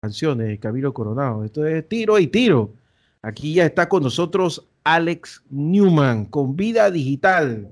[0.00, 1.44] canciones de Camilo Coronado.
[1.44, 2.74] Esto es tiro y tiro.
[3.22, 7.70] Aquí ya está con nosotros Alex Newman con Vida Digital,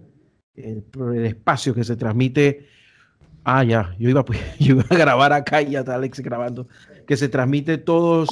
[0.57, 0.85] el,
[1.25, 2.67] espacio que se transmite.
[3.45, 4.25] Ah, ya, yo iba,
[4.59, 6.67] yo iba a grabar acá y ya está Alex grabando,
[7.07, 8.31] que se transmite todos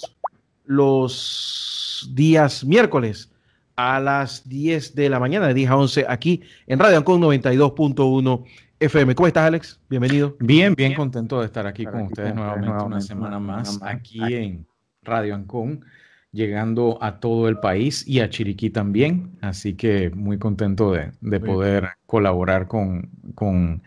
[0.64, 3.30] los días miércoles
[3.76, 8.44] a las 10 de la mañana, de 10 a 11, aquí en Radio Ancon 92.1
[8.82, 9.14] FM.
[9.14, 9.80] ¿Cómo estás, Alex?
[9.88, 10.36] Bienvenido.
[10.40, 14.66] Bien, bien contento de estar aquí con ustedes nuevamente una semana más aquí en
[15.02, 15.84] Radio Ancon,
[16.32, 19.38] llegando a todo el país y a Chiriquí también.
[19.40, 23.84] Así que muy contento de, poder colaborar con, con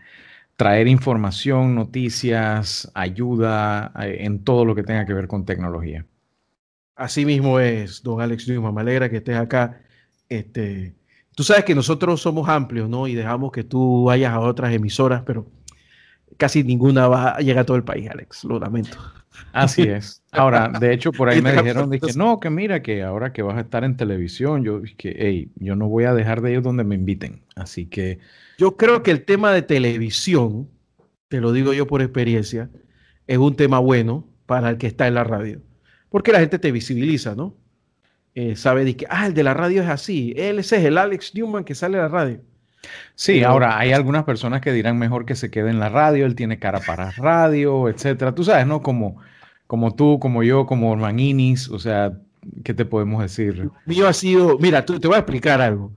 [0.56, 6.06] traer información, noticias, ayuda eh, en todo lo que tenga que ver con tecnología.
[6.94, 8.74] Así mismo es, don Alex Newman.
[8.74, 9.78] Me alegra que estés acá.
[10.30, 10.94] Este,
[11.36, 13.06] Tú sabes que nosotros somos amplios, ¿no?
[13.06, 15.46] Y dejamos que tú vayas a otras emisoras, pero
[16.38, 18.44] casi ninguna va a llegar a todo el país, Alex.
[18.44, 18.96] Lo lamento.
[19.52, 20.22] Así es.
[20.32, 23.58] Ahora, de hecho, por ahí me dijeron, dije, no, que mira, que ahora que vas
[23.58, 26.84] a estar en televisión, yo dije, hey, yo no voy a dejar de ir donde
[26.84, 27.42] me inviten.
[27.54, 28.18] Así que.
[28.56, 30.70] Yo creo que el tema de televisión,
[31.28, 32.70] te lo digo yo por experiencia,
[33.26, 35.60] es un tema bueno para el que está en la radio.
[36.08, 37.54] Porque la gente te visibiliza, ¿no?
[38.38, 40.98] Eh, sabe de que, ah, el de la radio es así, él ese es el
[40.98, 42.38] Alex Newman que sale a la radio.
[43.14, 46.34] Sí, ahora hay algunas personas que dirán mejor que se quede en la radio, él
[46.34, 48.34] tiene cara para radio, etcétera.
[48.34, 48.82] Tú sabes, ¿no?
[48.82, 49.16] Como,
[49.66, 52.12] como tú, como yo, como Ormaninis, o sea,
[52.62, 53.70] ¿qué te podemos decir?
[53.86, 55.92] Mío ha sido, mira, tú, te voy a explicar algo.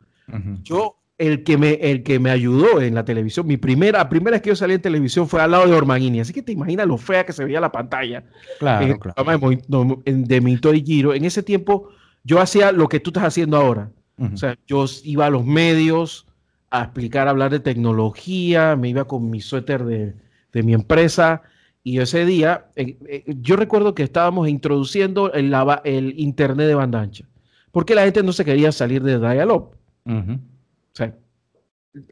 [0.63, 4.41] Yo, el que, me, el que me ayudó en la televisión, mi primera, primera vez
[4.41, 6.97] que yo salí en televisión fue al lado de Ormanini, así que te imaginas lo
[6.97, 8.23] fea que se veía la pantalla.
[8.59, 9.39] Claro, claro.
[9.67, 11.13] De, de y Giro.
[11.13, 11.89] En ese tiempo
[12.23, 13.91] yo hacía lo que tú estás haciendo ahora.
[14.33, 16.27] O sea, yo iba a los medios
[16.69, 21.41] a explicar, a hablar de tecnología, me iba con mi suéter de, mi empresa.
[21.83, 25.53] Y ese día, eh, eh, yo recuerdo que estábamos introduciendo el,
[25.85, 27.25] el Internet de banda ancha,
[27.71, 29.71] porque la gente no se quería salir de Dial-Up.
[30.05, 31.15] O sea,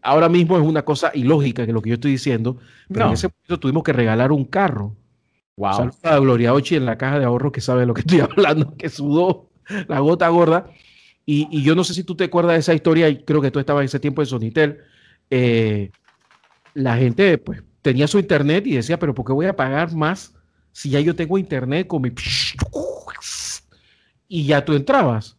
[0.01, 2.57] ahora mismo es una cosa ilógica que lo que yo estoy diciendo,
[2.87, 4.95] pero en ese momento tuvimos que regalar un carro.
[5.57, 5.73] Wow.
[5.73, 8.19] Saludos a Gloria Ochi en la caja de ahorro que sabe de lo que estoy
[8.37, 9.46] hablando, que sudó
[9.87, 10.69] la gota gorda.
[11.25, 13.59] Y, yo no sé si tú te acuerdas de esa historia, y creo que tú
[13.59, 14.79] estabas en ese tiempo en Sonitel.
[15.29, 15.91] Eh,
[16.73, 20.33] la gente pues tenía su internet y decía, pero ¿por qué voy a pagar más
[20.71, 22.11] si ya yo tengo internet con mi...
[24.29, 25.37] Y ya tú entrabas.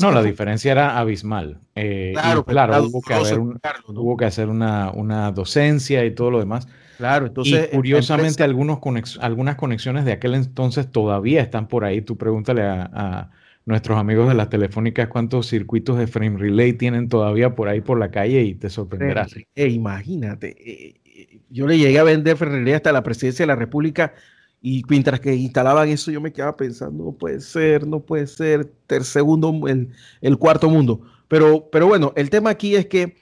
[0.00, 1.58] no, la diferencia era abismal.
[1.74, 6.68] Eh, claro, claro hubo, que hubo, que hacer una, una, docencia y todo lo demás.
[6.96, 7.68] Claro, entonces.
[7.70, 8.78] Y curiosamente, algunos
[9.20, 12.00] algunas conexiones de aquel entonces todavía están por ahí.
[12.00, 13.30] Tú pregúntale a,
[13.64, 17.98] nuestros amigos de las telefónicas cuántos circuitos de frame relay tienen todavía por ahí por
[17.98, 19.34] la calle y te sorprenderás.
[19.56, 23.48] Eh, imagínate, eh, eh, yo le llegué a vender frame relay hasta la presidencia de
[23.48, 24.14] la República
[24.62, 28.70] y mientras que instalaban eso, yo me quedaba pensando, no puede ser, no puede ser,
[28.88, 29.90] el segundo, el,
[30.20, 31.00] el cuarto mundo.
[31.26, 33.16] Pero, pero bueno, el tema aquí es que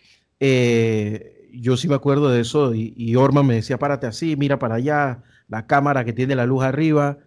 [1.60, 4.76] yo sí me acuerdo de eso y, y, Orman me decía, párate así, mira para
[4.76, 7.18] allá, la cámara que tiene la luz arriba,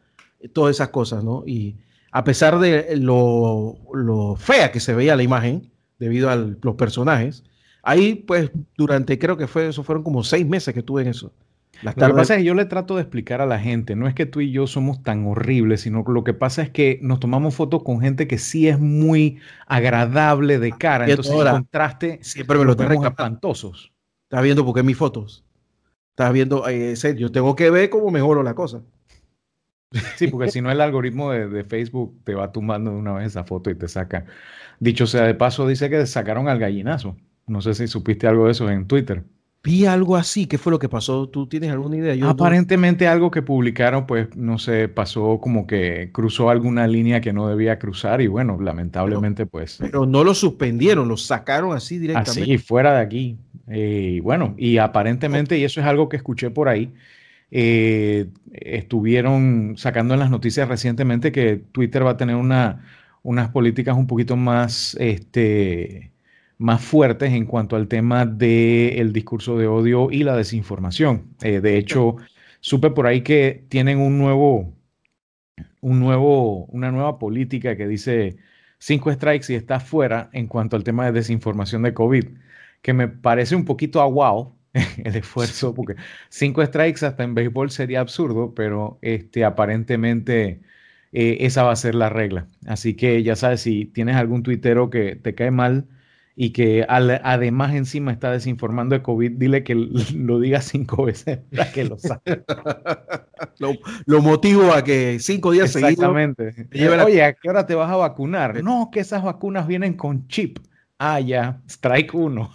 [0.53, 1.43] todas esas cosas, ¿no?
[1.45, 1.77] Y
[2.11, 3.77] a pesar de lo,
[4.38, 7.43] fea que se veía la imagen debido a los personajes,
[7.83, 11.33] ahí pues durante, creo que fue, eso fueron como seis meses que estuve en eso.
[11.83, 14.13] lo que pasa es que yo le trato de explicar a la gente, no es
[14.13, 17.19] que tú y yo somos tan horribles, sino que lo que pasa es que nos
[17.19, 22.57] tomamos fotos con gente que sí es muy agradable de cara, entonces el contraste siempre
[22.57, 23.91] me lo tenemos espantosos.
[24.27, 25.45] Estás viendo porque mis fotos.
[26.09, 28.83] Estás viendo, eh, yo tengo que ver cómo mejoro la cosa.
[30.17, 33.45] Sí, porque si no el algoritmo de, Facebook te va tumbando de una vez esa
[33.45, 34.25] foto y te saca.
[34.79, 37.15] Dicho sea de paso, dice que sacaron al gallinazo.
[37.45, 39.23] No sé si supiste algo de eso en Twitter.
[39.67, 41.28] Vi algo así, ¿qué fue lo que pasó?
[41.28, 42.29] ¿Tú tienes alguna idea?
[42.29, 47.50] Aparentemente algo que publicaron, pues no sé, pasó como que cruzó alguna línea que no
[47.50, 49.77] debía cruzar y bueno, lamentablemente pues...
[49.81, 52.44] Pero no lo suspendieron, lo sacaron así directamente.
[52.44, 53.38] Así, fuera de aquí.
[53.67, 56.94] Eh, bueno, y aparentemente, y eso es algo que escuché por ahí,
[57.51, 62.86] eh, estuvieron sacando en las noticias recientemente que Twitter va a tener una,
[63.21, 66.12] unas políticas un poquito más, este,
[66.57, 71.36] más fuertes en cuanto al tema del discurso de odio y la desinformación.
[71.42, 72.18] Eh, de hecho,
[72.59, 74.74] supe por ahí que tienen un nuevo,
[75.81, 78.38] un nuevo, una nueva política que dice
[78.80, 82.25] cinco strikes y está fuera en cuanto al tema de desinformación de COVID
[82.81, 84.56] que me parece un poquito aguado
[85.03, 85.95] el esfuerzo, porque
[86.30, 90.62] cinco strikes hasta en béisbol sería absurdo, pero este, aparentemente
[91.12, 92.48] eh, esa va a ser la regla.
[92.65, 95.88] Así que ya sabes, si tienes algún tuitero que te cae mal
[96.39, 99.74] y que además encima está desinformando de COVID, dile que
[100.16, 102.44] lo diga cinco veces para que lo sabe.
[104.06, 106.54] lo, motivo a que cinco días Exactamente.
[106.54, 107.06] seguidos.
[107.06, 108.63] Oye, ¿a qué hora te vas a vacunar?
[108.63, 110.60] No, que esas vacunas vienen con chip.
[111.00, 112.51] Ah, ya, strike uno.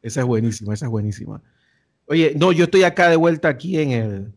[0.00, 1.42] esa es buenísima, esa es buenísima.
[2.06, 4.32] Oye, no, yo estoy acá de vuelta aquí en, el,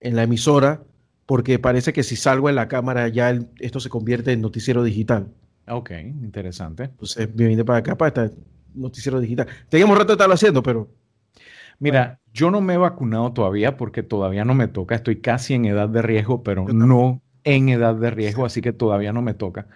[0.00, 0.82] en la emisora
[1.26, 5.28] porque parece que si salgo en la cámara ya esto se convierte en noticiero digital.
[5.68, 6.84] Ok, interesante.
[6.84, 8.36] Entonces me vine para acá para este
[8.74, 9.46] noticiero digital.
[9.68, 10.88] Teníamos rato de estarlo haciendo, pero...
[11.80, 14.94] Mira, yo no me he vacunado todavía porque todavía no me toca.
[14.94, 19.12] Estoy casi en edad de riesgo, pero no en edad de riesgo, así que todavía
[19.12, 19.66] no me toca.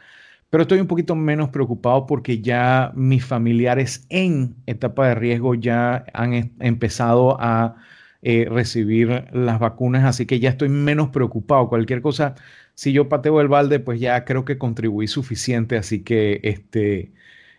[0.50, 6.04] Pero estoy un poquito menos preocupado porque ya mis familiares en etapa de riesgo ya
[6.14, 7.76] han empezado a
[8.22, 11.68] eh, recibir las vacunas, así que ya estoy menos preocupado.
[11.68, 12.34] Cualquier cosa
[12.78, 17.10] si yo pateo el balde, pues ya creo que contribuí suficiente, así que este,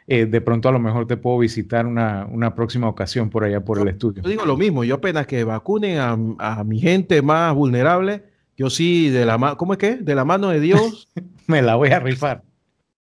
[0.07, 3.59] eh, de pronto a lo mejor te puedo visitar una, una próxima ocasión por allá
[3.59, 4.23] por el estudio.
[4.23, 8.23] Yo digo lo mismo, yo apenas que vacunen a, a mi gente más vulnerable,
[8.55, 9.97] yo sí, de la mano, ¿cómo es que?
[9.97, 11.09] De la mano de Dios.
[11.47, 12.41] me la voy a rifar.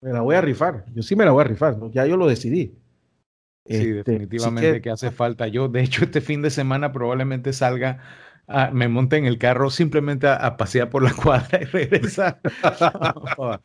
[0.02, 2.28] Me la voy a rifar, yo sí me la voy a rifar, ya yo lo
[2.28, 2.76] decidí.
[3.66, 5.48] Sí, este, definitivamente que hace falta.
[5.48, 8.02] Yo, de hecho, este fin de semana probablemente salga
[8.72, 12.40] me monte en el carro simplemente a, pasear por la cuadra y regresar.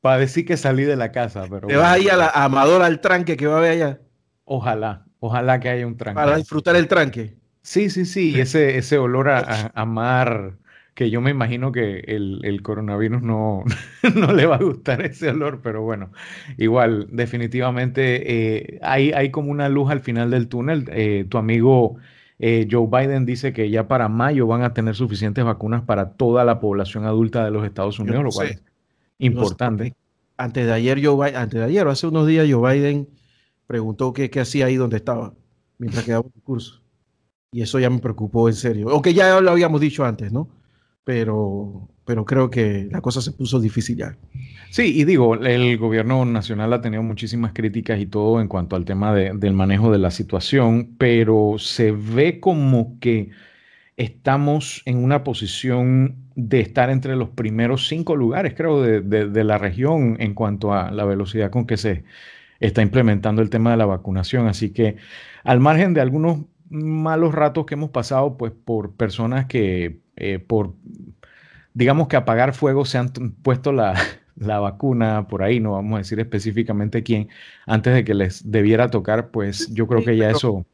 [0.00, 1.46] para decir que salí de la casa.
[1.48, 4.00] Pero ¿Te vas ahí a la Amador al tranque que va a haber allá?
[4.44, 6.16] Ojalá, ojalá que haya un tranque.
[6.20, 7.36] Para disfrutar el tranque.
[7.62, 9.28] Sí, sí, sí, ese, ese olor
[9.74, 10.56] a, mar,
[10.94, 13.64] que yo me imagino que el, coronavirus no,
[14.14, 16.10] no, le va a gustar ese olor, pero bueno,
[16.56, 20.88] igual, definitivamente eh, hay, hay como una luz al final del túnel.
[20.92, 21.96] Eh, tu amigo
[22.42, 26.42] eh, Joe Biden dice que ya para mayo van a tener suficientes vacunas para toda
[26.42, 28.62] la población adulta de los Estados Unidos, lo cual es
[29.18, 29.94] importante.
[30.38, 33.08] antes de ayer, Joe Biden, antes de ayer o hace unos días, Joe Biden
[33.66, 35.34] preguntó qué, hacía ahí donde estaba
[35.76, 36.80] mientras quedaba el curso.
[37.52, 38.88] Y eso ya me preocupó en serio.
[38.88, 40.48] Aunque ya lo habíamos dicho antes, ¿no?
[41.04, 44.16] Pero, pero creo que la cosa se puso difícil ya.
[44.70, 48.84] Sí, y digo, el gobierno nacional ha tenido muchísimas críticas y todo en cuanto al
[48.84, 53.30] tema del manejo de la situación, pero se ve como que
[53.96, 60.16] estamos en una posición de estar entre los primeros cinco lugares, creo, de, la región
[60.20, 62.04] en cuanto a la velocidad con que se
[62.60, 64.46] está implementando el tema de la vacunación.
[64.46, 64.96] Así que
[65.44, 70.74] al margen de algunos malos ratos que hemos pasado, pues por personas que eh, por,
[71.74, 73.10] digamos que apagar fuego se han
[73.42, 73.94] puesto la,
[74.36, 77.28] la vacuna por ahí, no vamos a decir específicamente quién,
[77.66, 80.64] antes de que les debiera tocar, pues yo creo que ya eso.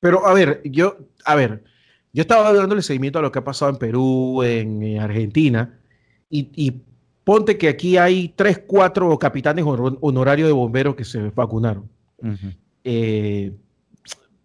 [0.00, 1.64] Pero a ver, yo, a ver,
[2.12, 5.78] yo estaba dándole seguimiento a lo que ha pasado en Perú, en, Argentina,
[6.30, 6.82] y,
[7.24, 11.88] ponte que aquí hay tres, cuatro capitanes honorarios de bomberos que se vacunaron.
[12.84, 13.52] Eh,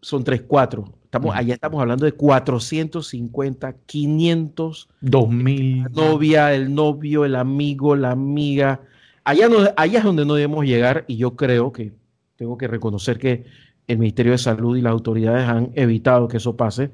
[0.02, 0.92] son tres, cuatro.
[1.12, 4.90] Estamos, allá estamos hablando de 450, 500.
[5.02, 5.84] 2000.
[5.84, 8.80] La novia, el novio, el amigo, la amiga.
[9.26, 11.92] Allá, no, allá es donde no debemos llegar y yo creo que
[12.38, 13.44] tengo que reconocer que
[13.88, 16.94] el Ministerio de Salud y las autoridades han evitado que eso pase.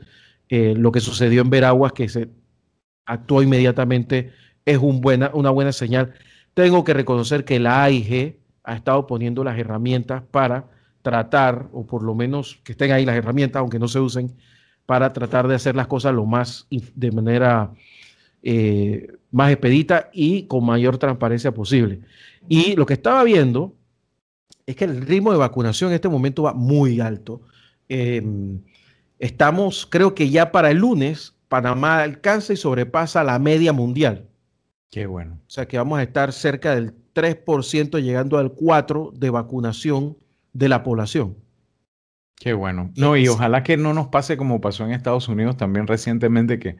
[0.49, 2.27] Eh, lo que sucedió en Veraguas, que se
[3.05, 4.31] actuó inmediatamente,
[4.65, 6.15] es un buena, una buena señal.
[6.55, 10.71] Tengo que reconocer que la AIG ha estado poniendo las herramientas para
[11.07, 14.35] tratar, o por lo menos que estén ahí las herramientas, aunque no se usen,
[14.85, 17.71] para tratar de hacer las cosas lo más, de manera
[18.43, 22.01] eh, más expedita y con mayor transparencia posible.
[22.49, 23.73] Y lo que estaba viendo
[24.65, 27.39] es que el ritmo de vacunación en este momento va muy alto.
[27.87, 28.59] Em,
[29.17, 34.27] estamos, creo que ya para el lunes, Panamá alcanza y sobrepasa la media mundial.
[34.91, 35.39] Qué bueno.
[35.47, 40.17] O sea que vamos a estar cerca del 3%, llegando al 4% de vacunación
[40.57, 41.37] de la población.
[42.35, 42.91] Qué bueno.
[42.97, 46.77] No, y ojalá que no nos pase como pasó en Estados Unidos también recientemente, que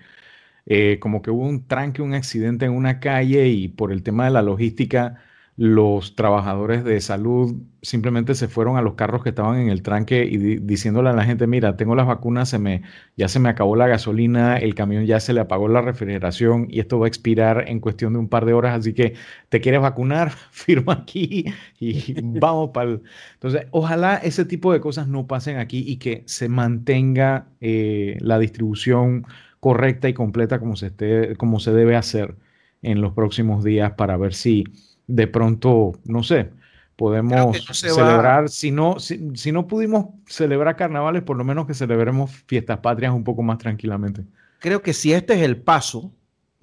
[0.65, 4.25] eh, como que hubo un tranque, un accidente en una calle y por el tema
[4.25, 5.21] de la logística
[5.57, 10.23] los trabajadores de salud simplemente se fueron a los carros que estaban en el tranque
[10.23, 12.83] y diciéndole a la gente, mira, tengo las vacunas, se me,
[13.15, 16.79] ya se me acabó la gasolina, el camión ya se le apagó la refrigeración y
[16.79, 19.15] esto va a expirar en cuestión de un par de horas, así que
[19.49, 21.45] te quieres vacunar, firma aquí
[21.79, 23.01] y vamos para el...
[23.33, 28.37] Entonces, ojalá ese tipo de cosas no pasen aquí y que se mantenga eh, la
[28.37, 29.25] distribución
[29.59, 32.35] correcta y completa como se, esté, como se debe hacer
[32.83, 34.65] en los próximos días para ver si
[35.07, 36.51] de pronto, no sé,
[36.95, 42.79] podemos celebrar, si no, si, no pudimos celebrar carnavales, por lo menos que celebremos fiestas
[42.79, 44.23] patrias un poco más tranquilamente.
[44.59, 46.11] Creo que si este es el paso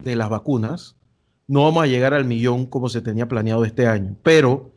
[0.03, 0.97] de las vacunas,
[1.47, 4.73] no vamos a llegar al millón como se tenía planeado este año, pero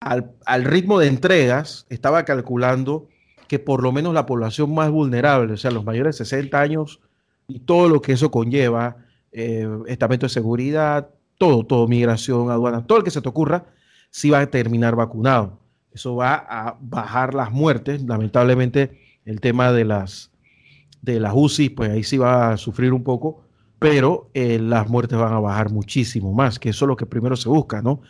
[0.00, 3.08] al, al, ritmo de entregas, estaba calculando
[3.48, 7.00] que por lo menos la población más vulnerable, o sea, los mayores de 60 años
[7.48, 8.96] y todo lo que eso conlleva,
[9.32, 13.66] eh, estamento de seguridad, todo, todo, migración, aduana, todo el que se te ocurra,
[14.10, 15.60] sí va a terminar vacunado.
[15.92, 18.02] Eso va a bajar las muertes.
[18.02, 20.30] Lamentablemente, el tema de las,
[21.02, 23.44] de las UCI, pues ahí sí va a sufrir un poco,
[23.78, 27.36] pero eh, las muertes van a bajar muchísimo más, que eso es lo que primero
[27.36, 28.00] se busca, ¿no?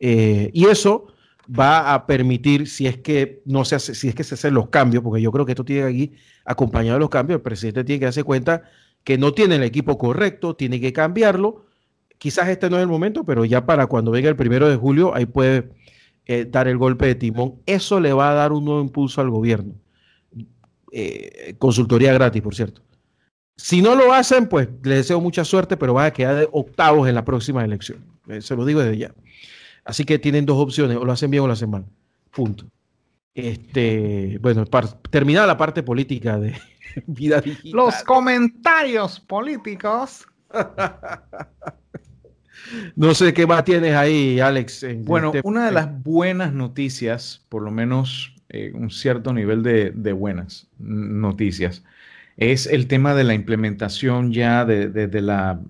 [0.00, 1.08] Eh, y eso
[1.48, 4.68] va a permitir, si es que no se hace, si es que se hacen los
[4.68, 6.12] cambios, porque yo creo que esto tiene aquí
[6.44, 8.62] acompañado de los cambios, el presidente tiene que darse cuenta
[9.04, 11.66] que no tiene el equipo correcto, tiene que cambiarlo.
[12.18, 15.14] Quizás este no es el momento, pero ya para cuando venga el primero de julio,
[15.14, 15.70] ahí puede
[16.26, 17.62] eh, dar el golpe de timón.
[17.64, 19.74] Eso le va a dar un nuevo impulso al gobierno.
[20.92, 22.82] Eh, consultoría gratis, por cierto.
[23.56, 27.08] Si no lo hacen, pues le deseo mucha suerte, pero va a quedar de octavos
[27.08, 28.04] en la próxima elección.
[28.28, 29.14] Eh, se lo digo desde ya.
[29.84, 31.84] Así que tienen dos opciones, o lo hacen bien o lo hacen mal.
[32.30, 32.66] Punto.
[33.34, 34.64] Este, bueno,
[35.10, 36.54] terminada la parte política de
[37.06, 37.72] vida digital.
[37.72, 40.26] Los comentarios políticos.
[42.96, 44.86] no sé qué más tienes ahí, Alex.
[44.98, 50.68] bueno, una de las buenas noticias, por lo menos eh, un cierto nivel de, buenas
[50.78, 51.84] noticias,
[52.36, 55.60] es el tema de la implementación ya de, la...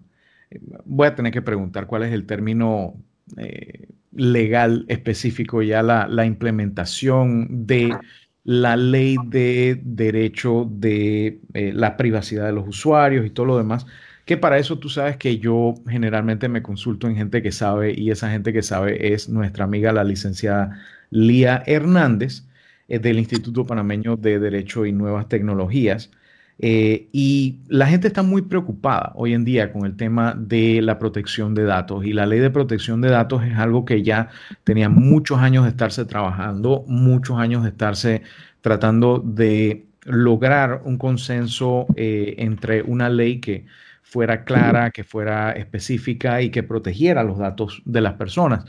[0.84, 2.94] Voy a tener que preguntar cuál es el término
[3.36, 7.96] eh, legal específico, ya la, implementación de
[8.44, 13.86] la ley de derecho de eh, la privacidad de los usuarios y todo lo demás,
[14.28, 18.10] que para eso tú sabes que yo generalmente me consulto en gente que sabe y
[18.10, 22.42] esa gente que sabe es nuestra amiga la licenciada Lía Hernández
[22.88, 26.10] eh, del Instituto Panameño de Derecho y Nuevas Tecnologías.
[26.58, 30.98] Eh, y la gente está muy preocupada hoy en día con el tema de la
[30.98, 34.28] protección de datos y la ley de protección de datos es algo que ya
[34.64, 38.22] tenía muchos años de estarse trabajando, muchos años de estarse
[38.60, 43.64] tratando de lograr un consenso eh, entre una ley que
[44.08, 48.64] fuera clara, que fuera específica y que protegiera los datos de las personas.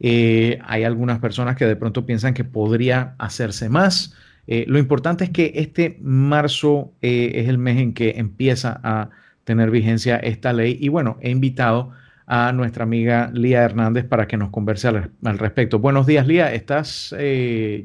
[0.00, 4.14] Eh, hay algunas personas que de pronto piensan que podría hacerse más.
[4.46, 9.10] Eh, lo importante es que este marzo eh, es el mes en que empieza a
[9.44, 11.90] tener vigencia esta ley y bueno, he invitado
[12.26, 15.78] a nuestra amiga Lía Hernández para que nos converse al, respecto.
[15.80, 17.14] Buenos días, Lía, ¿estás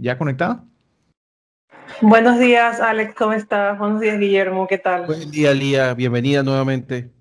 [0.01, 0.63] ya conectada?
[2.01, 3.77] Buenos días, Alex, ¿cómo estás?
[3.77, 5.05] Buenos días, Guillermo, ¿qué tal?
[5.05, 7.11] Buen día, Lía, bienvenida nuevamente.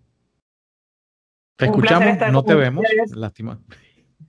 [1.57, 3.61] Te escuchamos, no te vemos, lástima.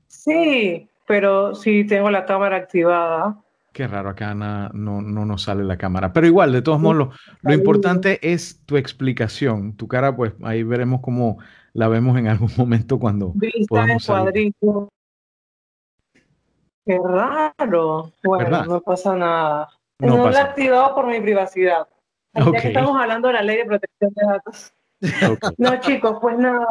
[0.07, 3.41] Sí, pero sí tengo la cámara activada.
[3.71, 6.13] Qué raro, acá no, no, nos sale la cámara.
[6.13, 9.75] Pero igual, de todos modos, lo, importante es tu explicación.
[9.75, 11.39] Tu cara, pues ahí veremos cómo
[11.73, 13.33] la vemos en algún momento cuando
[13.67, 14.53] podamos salir.
[16.85, 18.12] Qué raro.
[18.23, 19.69] Bueno, no pasa nada.
[20.03, 21.88] No, lo he activado por mi privacidad.
[22.33, 24.74] Ya que estamos hablando de la ley de protección de datos.
[25.57, 26.67] No, chicos, pues nada.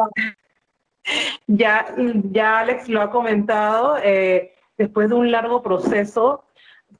[1.47, 1.85] Ya,
[2.31, 3.97] ya Alex lo ha comentado.
[4.03, 6.45] Eh, después de un largo proceso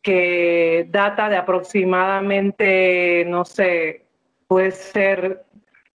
[0.01, 4.05] que data de aproximadamente, no sé,
[4.47, 5.45] puede ser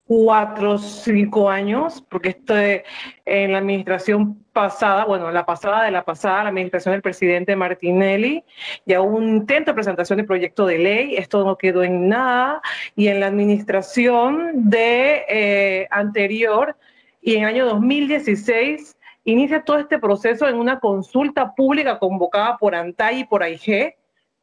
[0.07, 6.43] cuatro cinco años, porque esto en la administración pasada, bueno, la pasada de la pasada,
[6.43, 8.43] la administración del presidente Martinelli,
[8.85, 12.61] ya hubo un intento de presentación de proyecto de ley, esto no quedó en nada,
[12.95, 16.75] y en la administración de eh, anterior,
[17.21, 22.73] y en el año 2016 inicia todo este proceso en una consulta pública convocada por
[22.73, 23.95] ANTAI y por AIG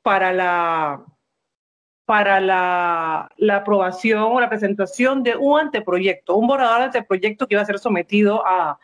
[0.03, 1.03] para la,
[2.07, 7.63] para la, aprobación o la presentación de un anteproyecto, un borrador de anteproyecto que iba
[7.63, 8.79] a ser sometido a,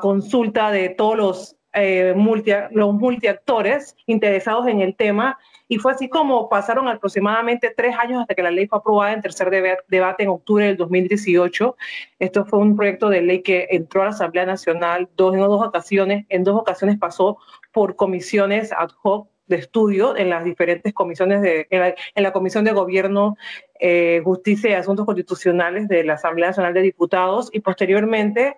[0.00, 6.08] consulta de todos los, eh, multi, los multiactores interesados en el tema y fue así
[6.08, 10.30] como pasaron aproximadamente tres años hasta que la ley fue aprobada en tercer debate en
[10.30, 11.76] octubre del 2018.
[12.18, 15.64] Esto fue un proyecto de ley que entró a la Asamblea Nacional dos, en dos
[15.64, 16.24] ocasiones.
[16.30, 17.38] En dos ocasiones pasó
[17.70, 22.72] por comisiones ad hoc de estudio en las diferentes comisiones de, en la, Comisión de
[22.72, 23.36] Gobierno,
[23.80, 28.56] eh, Justicia y Asuntos Constitucionales de la Asamblea Nacional de Diputados y posteriormente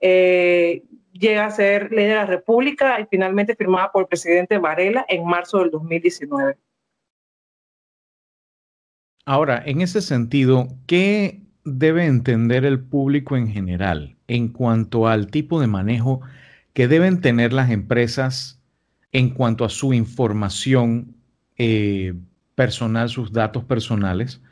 [0.00, 0.82] eh,
[1.12, 5.24] llega a ser ley de la República y finalmente firmada por el presidente Varela en
[5.24, 6.56] marzo del 2019.
[9.26, 15.60] Ahora, en ese sentido, ¿qué debe entender el público en general en cuanto al tipo
[15.60, 16.20] de manejo
[16.72, 18.59] que deben tener las empresas
[19.12, 21.16] en cuanto a su información
[21.56, 22.14] eh,
[22.54, 24.42] personal, sus datos personales?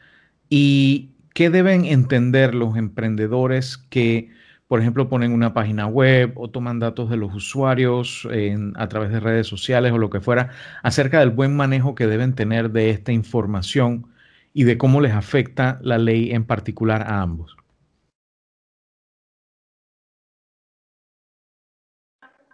[0.49, 4.31] ¿Y qué deben entender los emprendedores que
[4.69, 8.29] por ejemplo, ponen una página web o toman datos de los usuarios
[8.77, 10.51] a través de redes sociales o lo que fuera,
[10.83, 14.07] acerca del buen manejo que deben tener de esta información
[14.53, 17.58] y de cómo les afecta la ley en particular a ambos.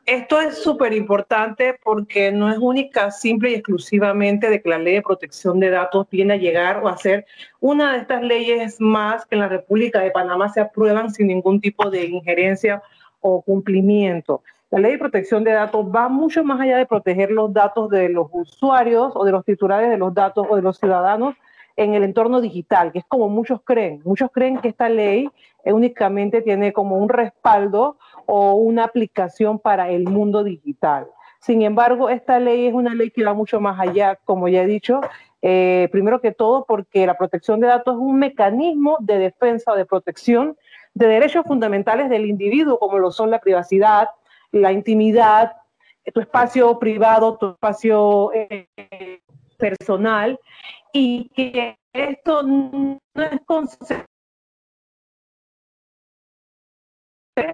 [0.06, 4.96] Esto es súper importante porque no es única, simple y exclusivamente de que la ley
[4.96, 7.24] de protección de datos viene a llegar o a ser
[7.58, 11.58] una de estas leyes más que en la República de Panamá se aprueban sin ningún
[11.58, 12.82] tipo de injerencia
[13.20, 14.42] o cumplimiento.
[14.70, 18.10] La ley de protección de datos va mucho más allá de proteger los datos de
[18.10, 21.34] los usuarios o de los titulares de los datos o de los ciudadanos
[21.76, 24.02] en el entorno digital, que es como muchos creen.
[24.04, 25.30] Muchos creen que esta ley
[25.64, 27.96] únicamente tiene como un respaldo
[28.26, 31.06] o una aplicación para el mundo digital.
[31.40, 34.66] Sin embargo, esta ley es una ley que va mucho más allá, como ya he
[34.66, 35.00] dicho,
[35.42, 39.76] eh, primero que todo porque la protección de datos es un mecanismo de defensa o
[39.76, 40.56] de protección
[40.94, 44.08] de derechos fundamentales del individuo, como lo son la privacidad,
[44.52, 45.52] la intimidad,
[46.14, 48.68] tu espacio privado, tu espacio eh,
[49.58, 50.38] personal,
[50.94, 53.40] y que esto no es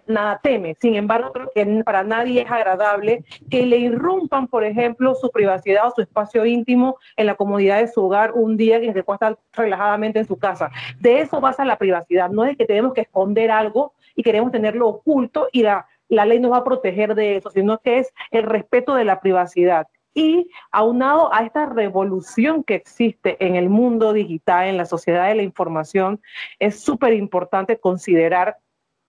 [0.06, 0.76] nada teme.
[0.80, 5.86] Sin embargo, creo que para nadie es agradable que le irrumpan, por ejemplo, su privacidad
[5.86, 9.16] o su espacio íntimo en la comodidad de su hogar un día que se pueda
[9.16, 10.70] estar relajadamente en su casa.
[10.98, 12.30] De eso basa la privacidad.
[12.30, 16.40] No es que tenemos que esconder algo y queremos tenerlo oculto y la, la ley
[16.40, 19.86] nos va a proteger de eso, sino que es el respeto de la privacidad.
[20.12, 25.36] Y aunado a esta revolución que existe en el mundo digital, en la sociedad de
[25.36, 26.20] la información,
[26.58, 28.56] es súper importante considerar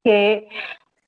[0.03, 0.47] que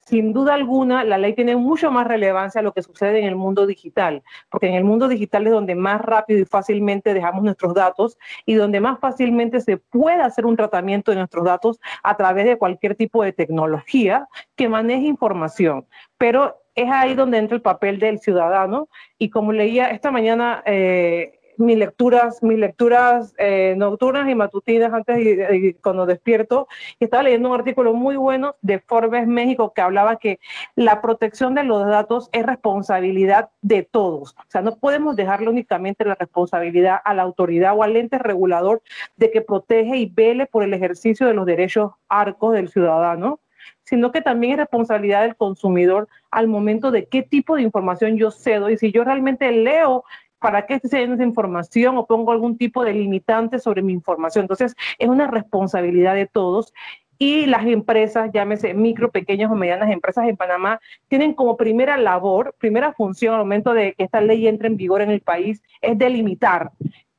[0.06, 3.36] sin duda alguna la ley tiene mucho más relevancia a lo que sucede en el
[3.36, 7.74] mundo digital, porque en el mundo digital es donde más rápido y fácilmente dejamos nuestros
[7.74, 12.46] datos y donde más fácilmente se puede hacer un tratamiento de nuestros datos a través
[12.46, 15.88] de cualquier tipo de tecnología que maneje información.
[16.18, 20.64] Pero es ahí donde entra el papel del ciudadano y como leía esta mañana...
[20.66, 26.68] Eh, mis lecturas, mis lecturas eh, nocturnas y matutinas antes y, cuando despierto.
[27.00, 30.40] Estaba leyendo un artículo muy bueno de Forbes México que hablaba que
[30.76, 34.36] la protección de los datos es responsabilidad de todos.
[34.38, 38.82] O sea, no podemos dejarle únicamente la responsabilidad a la autoridad o al ente regulador
[39.18, 43.40] de que protege y vele por el ejercicio de los derechos arcos del ciudadano
[43.84, 48.32] sino que también es responsabilidad del consumidor al momento de qué tipo de información yo
[48.32, 50.04] cedo y si yo realmente leo
[50.44, 54.44] para qué se esa información o pongo algún tipo de limitante sobre mi información.
[54.44, 56.74] Entonces, es una responsabilidad de todos
[57.18, 62.54] y las empresas, llámese micro, pequeñas o medianas empresas en Panamá, tienen como primera labor,
[62.60, 65.98] primera función al momento de que esta ley entre en vigor en el país, es
[65.98, 66.72] delimitar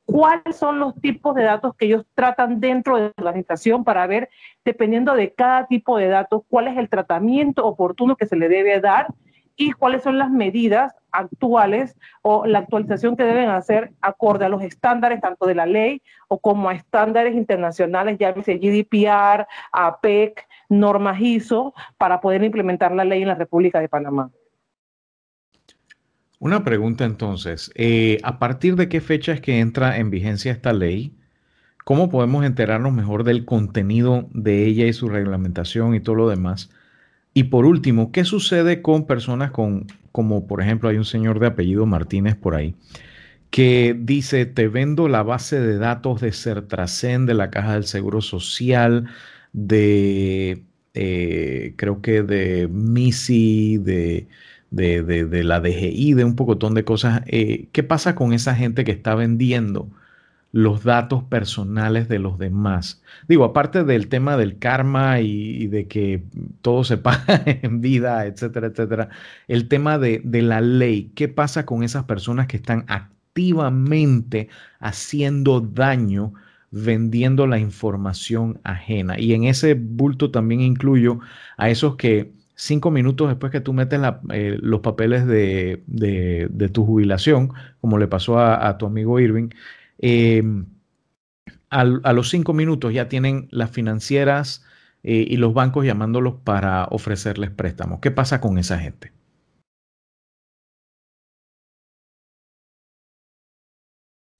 [0.05, 4.29] cuáles son los tipos de datos que ellos tratan dentro de la organización para ver,
[4.63, 8.79] dependiendo de cada tipo de datos, cuál es el tratamiento oportuno que se le debe
[8.79, 9.07] dar
[9.57, 14.61] y cuáles son las medidas actuales o la actualización que deben hacer acorde a los
[14.61, 21.21] estándares tanto de la ley o como a estándares internacionales, ya llámese GDPR, APEC, normas
[21.21, 24.29] ISO, para poder implementar la ley en la República de Panamá.
[26.39, 30.73] Una pregunta entonces, eh, ¿a partir de qué fecha es que entra en vigencia esta
[30.73, 31.15] ley?
[31.85, 36.69] ¿Cómo podemos enterarnos mejor del contenido de ella y su reglamentación y todo lo demás?
[37.37, 41.47] Y por último, ¿qué sucede con personas con, como por ejemplo hay un señor de
[41.47, 42.75] apellido Martínez por ahí,
[43.51, 48.21] que dice, te vendo la base de datos de Certracen, de la Caja del Seguro
[48.21, 49.09] Social,
[49.51, 54.27] de, eh, creo que de MISI, de,
[54.71, 57.21] de, la DGI, de un pocotón de cosas.
[57.27, 59.89] Eh, ¿Qué pasa con esa gente que está vendiendo?
[60.55, 63.03] Los datos personales de los demás.
[63.27, 66.23] Digo, aparte del tema del karma y, de que
[66.61, 69.09] todo se paga en vida, etcétera, etcétera,
[69.49, 74.47] el tema de, de, la ley, ¿qué pasa con esas personas que están activamente
[74.79, 76.33] haciendo daño?
[76.71, 79.17] vendiendo la información ajena.
[79.17, 81.19] Y en ese bulto también incluyo
[81.55, 84.01] a esos que cinco minutos después que tú metes
[84.33, 89.49] eh, los papeles de, de, tu jubilación, como le pasó a, a tu amigo Irving,
[89.97, 90.65] Em,
[91.69, 94.63] a los cinco minutos ya tienen las financieras
[95.03, 97.99] eh, y los bancos llamándolos para ofrecerles préstamos.
[97.99, 99.13] ¿Qué pasa con esa gente?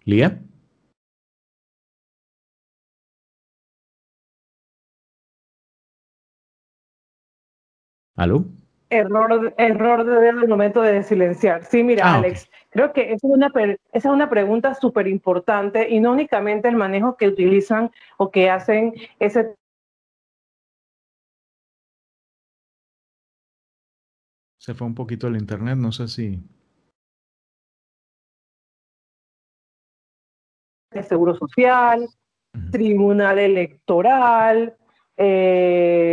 [0.05, 0.41] Lía.
[8.15, 8.45] ¿Aló?
[8.89, 11.63] Error, error el momento de silenciar.
[11.65, 15.89] Sí, mira, ah, Alex, creo que esa es una, esa es una pregunta súper importante
[15.89, 19.55] y no únicamente el manejo que utilizan o que hacen ese
[24.57, 26.39] Se fue un poquito el internet, no sé si.
[30.91, 32.09] El Seguro Social,
[32.71, 34.75] Tribunal Electoral,
[35.15, 36.04] eh,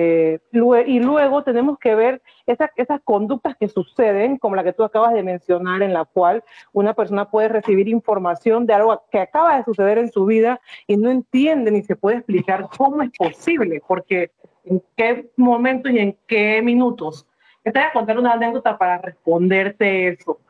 [0.87, 5.15] y luego tenemos que ver esas, esas conductas que suceden, como la que tú acabas
[5.15, 6.43] de mencionar, en la cual
[6.73, 10.97] una persona puede recibir información de algo que acaba de suceder en su vida y
[10.97, 14.31] no entiende ni se puede explicar cómo es posible, porque
[14.65, 17.27] en qué momentos y en qué minutos.
[17.63, 20.41] Te voy a contar una anécdota para responderte eso.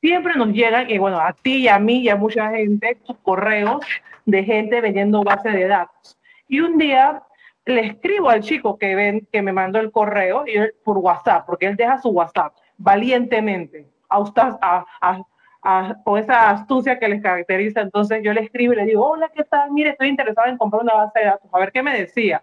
[0.00, 3.84] Siempre nos llegan, y bueno, a ti y a mí y a mucha gente, correos
[4.24, 6.18] de gente vendiendo base de datos.
[6.46, 7.22] Y un día
[7.66, 11.66] le escribo al chico que, ven, que me mandó el correo y por WhatsApp, porque
[11.66, 14.22] él deja su WhatsApp valientemente, a,
[14.60, 15.22] a, a,
[15.62, 17.80] a, con esa astucia que les caracteriza.
[17.80, 19.70] Entonces yo le escribo y le digo, hola, ¿qué tal?
[19.70, 22.42] Mire, estoy interesado en comprar una base de datos, a ver qué me decía.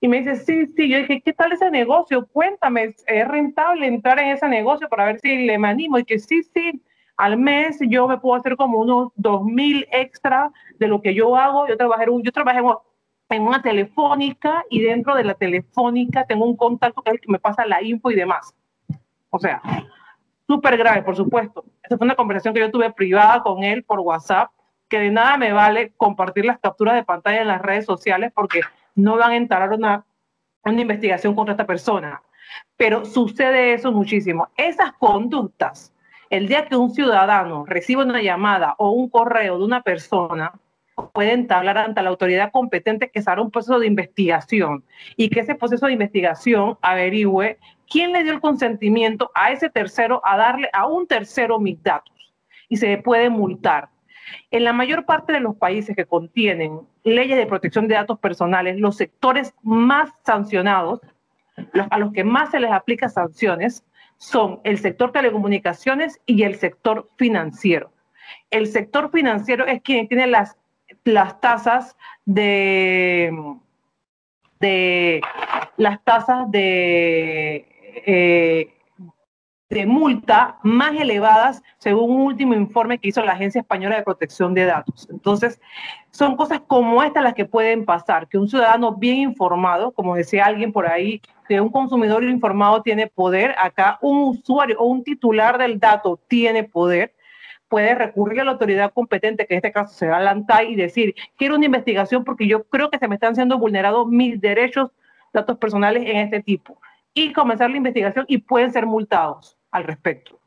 [0.00, 2.26] Y me dice, sí, sí, yo dije, ¿qué tal ese negocio?
[2.32, 5.98] Cuéntame, ¿es rentable entrar en ese negocio para ver si le me animo?
[5.98, 6.82] Y que sí, sí,
[7.18, 11.36] al mes yo me puedo hacer como unos dos mil extra de lo que yo
[11.36, 11.68] hago.
[11.68, 12.62] Yo trabajé, yo trabajé
[13.36, 17.32] en una telefónica y dentro de la telefónica tengo un contacto que es el que
[17.32, 18.54] me pasa la info y demás.
[19.30, 19.62] O sea,
[20.46, 21.64] súper grave, por supuesto.
[21.82, 24.50] Esa fue una conversación que yo tuve privada con él por WhatsApp,
[24.88, 28.60] que de nada me vale compartir las capturas de pantalla en las redes sociales porque
[28.96, 30.04] no van a entrar una,
[30.64, 32.22] una investigación contra esta persona.
[32.76, 34.48] Pero sucede eso muchísimo.
[34.56, 35.94] Esas conductas,
[36.30, 40.52] el día que un ciudadano recibe una llamada o un correo de una persona,
[41.12, 44.84] pueden hablar ante la autoridad competente que se hará un proceso de investigación
[45.16, 50.20] y que ese proceso de investigación averigüe quién le dio el consentimiento a ese tercero
[50.24, 52.34] a darle a un tercero mis datos
[52.68, 53.88] y se puede multar.
[54.50, 58.78] En la mayor parte de los países que contienen leyes de protección de datos personales,
[58.78, 61.00] los sectores más sancionados,
[61.90, 63.84] a los que más se les aplica sanciones,
[64.18, 67.92] son el sector telecomunicaciones y el sector financiero.
[68.50, 70.56] El sector financiero es quien tiene las
[71.04, 73.32] las tasas de,
[74.58, 75.20] de
[75.76, 77.66] las tasas de,
[78.06, 78.74] eh,
[79.70, 84.52] de multa más elevadas según un último informe que hizo la Agencia Española de Protección
[84.52, 85.08] de Datos.
[85.10, 85.60] Entonces,
[86.10, 90.44] son cosas como estas las que pueden pasar, que un ciudadano bien informado, como decía
[90.44, 95.56] alguien por ahí, que un consumidor informado tiene poder, acá un usuario o un titular
[95.56, 97.14] del dato tiene poder,
[97.70, 101.14] puede recurrir a la autoridad competente, que en este caso será la ANTAI, y decir,
[101.38, 104.90] quiero una investigación porque yo creo que se me están siendo vulnerados mis derechos,
[105.32, 106.78] datos personales en este tipo.
[107.14, 110.38] Y comenzar la investigación y pueden ser multados al respecto.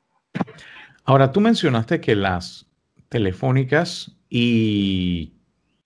[1.05, 2.67] Ahora, tú mencionaste que las
[3.09, 5.33] telefónicas y...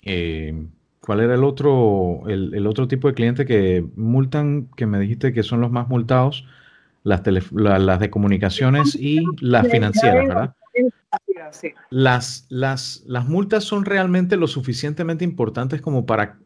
[0.02, 0.68] Eh,
[1.02, 5.42] ¿Cuál era el otro, el, otro tipo de cliente que multan, que me dijiste que
[5.42, 6.46] son los más multados?
[7.04, 7.22] Las,
[7.54, 10.56] las de comunicaciones y las financieras, ¿verdad?
[11.90, 12.48] Las,
[13.28, 16.40] multas son realmente lo suficientemente importantes como para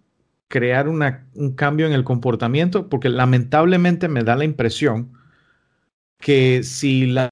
[0.48, 5.14] crear un cambio en el comportamiento, porque lamentablemente me da la impresión
[6.20, 7.30] que si la,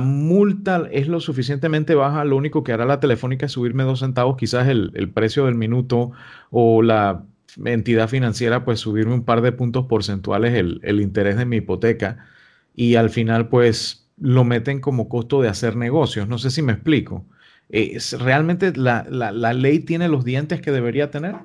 [0.00, 4.38] multa es lo suficientemente baja, lo único que hará la telefónica es subirme dos centavos,
[4.38, 6.12] quizás el, precio del minuto
[6.50, 7.26] o la
[7.62, 12.26] entidad financiera, pues subirme un par de puntos porcentuales el interés de mi hipoteca.
[12.74, 16.28] Y al final, pues lo meten como costo de hacer negocios.
[16.28, 17.26] No sé si me explico.
[17.68, 19.02] ¿Es, ¿Realmente la,
[19.52, 21.36] ley tiene los dientes que debería tener?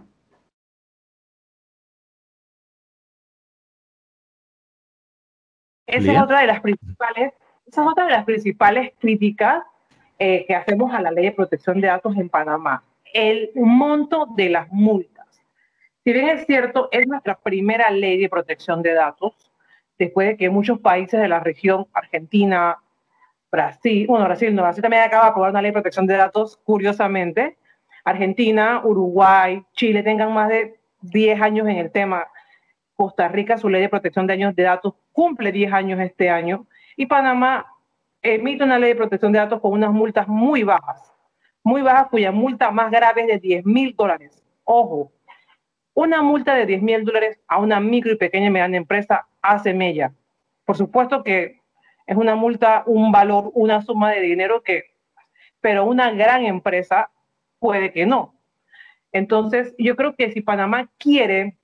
[5.88, 7.34] Esa es otra de las principales,
[7.66, 9.64] esa es otra de las principales críticas
[10.20, 12.84] eh, que hacemos a la ley de protección de datos en Panamá.
[13.14, 15.28] El monto de las multas.
[16.04, 19.47] Si bien es cierto, es nuestra primera ley de protección de datos,
[19.98, 22.78] después de que muchos países de la región, Argentina,
[23.52, 26.58] Brasil, bueno, Brasil, no, Brasil también acaba de aprobar una ley de protección de datos,
[26.64, 27.58] curiosamente,
[28.04, 32.28] Argentina, Uruguay, Chile tengan más de 10 años en el tema.
[32.96, 36.68] Costa Rica, su ley de protección de años de datos cumple 10 años este año.
[36.96, 37.68] Y Panamá
[38.22, 41.14] emite una ley de protección de datos con unas multas muy bajas,
[41.64, 44.42] muy bajas, cuya multa más grave es de 10 mil dólares.
[44.64, 45.12] Ojo,
[45.98, 49.74] una multa de 10 mil dólares a una micro y pequeña y mediana empresa hace
[49.74, 50.14] mella.
[50.64, 51.60] Por supuesto que
[52.06, 54.94] es una multa, un valor, una suma de dinero que,
[55.60, 57.10] pero una gran empresa
[57.58, 58.36] puede que no.
[59.12, 61.58] Entonces, yo creo que si Panamá quiere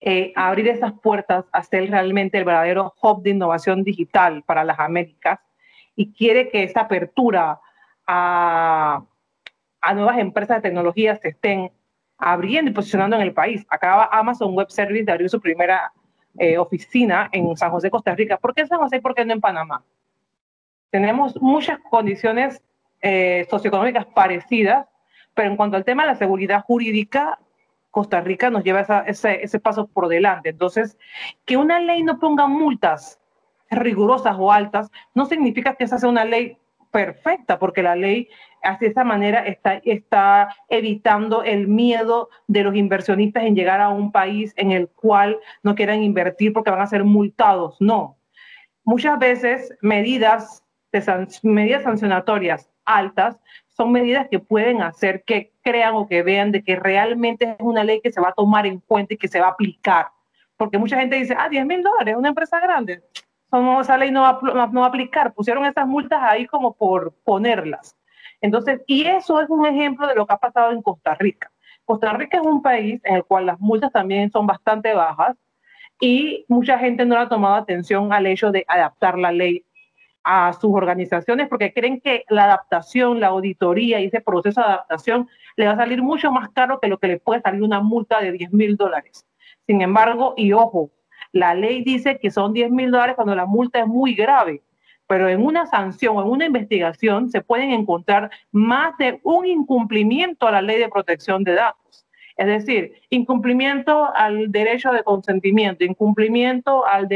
[0.00, 4.78] eh, abrir esas puertas a ser realmente el verdadero hub de innovación digital para las
[4.78, 5.40] Américas
[5.94, 7.60] y quiere que esa apertura
[8.06, 9.04] a,
[9.82, 11.70] a nuevas empresas de tecnología se estén
[12.18, 13.66] abriendo y posicionando en el país.
[13.68, 15.92] Acaba Amazon Web Service de abrir su primera
[16.38, 18.36] eh, oficina en San José, Costa Rica.
[18.36, 19.82] ¿Por qué San José y por qué no en Panamá?
[20.90, 22.62] Tenemos muchas condiciones
[23.00, 24.86] eh, socioeconómicas parecidas,
[25.34, 27.38] pero en cuanto al tema de la seguridad jurídica,
[27.90, 30.50] Costa Rica nos lleva ese, ese paso por delante.
[30.50, 30.98] Entonces,
[31.44, 33.18] que una ley no ponga multas
[33.70, 36.58] rigurosas o altas no significa que esa sea una ley
[36.90, 38.28] perfecta, porque la ley
[38.80, 44.12] de esa manera está, está evitando el miedo de los inversionistas en llegar a un
[44.12, 47.76] país en el cual no quieran invertir porque van a ser multados.
[47.80, 48.16] No.
[48.84, 56.06] Muchas veces medidas, de medidas sancionatorias altas son medidas que pueden hacer que crean o
[56.08, 59.14] que vean de que realmente es una ley que se va a tomar en cuenta
[59.14, 60.08] y que se va a aplicar.
[60.56, 63.02] Porque mucha gente dice, ah, 10 mil dólares, una empresa grande.
[63.80, 65.34] esa ley no va, no va a aplicar.
[65.34, 67.94] Pusieron esas multas ahí como por ponerlas.
[68.40, 71.50] Entonces, y eso es un ejemplo de lo que ha pasado en Costa Rica.
[71.84, 75.36] Costa Rica es un país en el cual las multas también son bastante bajas
[76.00, 79.64] y mucha gente no ha tomado atención al hecho de adaptar la ley
[80.24, 85.28] a sus organizaciones porque creen que la adaptación, la auditoría y ese proceso de adaptación
[85.56, 88.20] le va a salir mucho más caro que lo que le puede salir una multa
[88.20, 89.24] de 10 mil dólares.
[89.66, 90.90] Sin embargo, y ojo,
[91.30, 94.62] la ley dice que son 10 mil dólares cuando la multa es muy grave,
[95.06, 100.46] pero en una sanción o en una investigación se pueden encontrar más de un incumplimiento
[100.46, 102.06] a la ley de protección de datos.
[102.36, 107.08] Es decir, incumplimiento al derecho de consentimiento, incumplimiento al,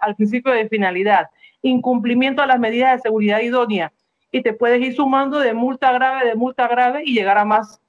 [0.00, 1.28] al, principio de finalidad,
[1.62, 3.92] incumplimiento a las medidas de seguridad idónea
[4.32, 7.80] y te puedes ir sumando de multa grave, de multa grave y llegar a más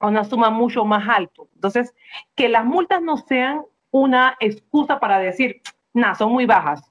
[0.00, 1.48] a una suma mucho más alto.
[1.56, 1.92] Entonces,
[2.36, 5.60] que las multas no sean una excusa para decir,
[5.92, 6.88] nada, son muy bajas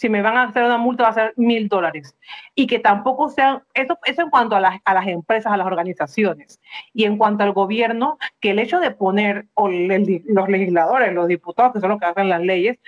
[0.00, 2.16] si me van a hacer una multa va a ser mil dólares.
[2.54, 5.66] Y que tampoco sean, eso, eso en cuanto a las, a las, empresas, a las
[5.66, 6.58] organizaciones.
[6.94, 11.74] Y en cuanto al gobierno, que el hecho de poner, o los legisladores, los diputados,
[11.74, 12.78] que son los que hacen las leyes,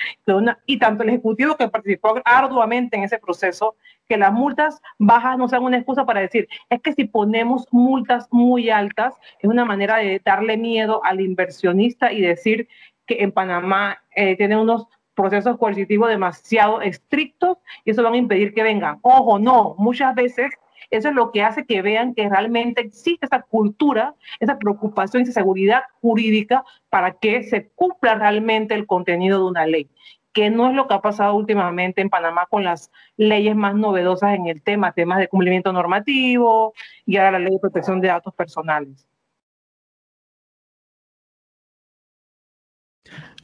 [0.65, 3.77] y tanto el Ejecutivo que participó arduamente en ese proceso,
[4.09, 8.27] que las multas bajas no sean una excusa para decir, es que si ponemos multas
[8.31, 12.69] muy altas, es una manera de darle miedo al inversionista y decir
[13.05, 18.55] que en Panamá eh, tiene unos procesos coercitivos demasiado estrictos y eso van a impedir
[18.55, 18.99] que vengan.
[19.03, 20.53] Ojo, no, muchas veces
[20.91, 25.33] eso es lo que hace que vean que realmente existe esa cultura, esa preocupación, esa
[25.33, 29.89] seguridad jurídica para que se cumpla realmente el contenido de una ley,
[30.35, 34.35] que no es lo que ha pasado últimamente en Panamá con las leyes más novedosas
[34.35, 36.75] en el tema, temas de cumplimiento normativo
[37.07, 39.07] y ahora la ley de protección de datos personales.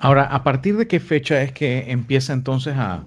[0.01, 3.07] Ahora, ¿a partir de qué fecha es que empieza entonces a,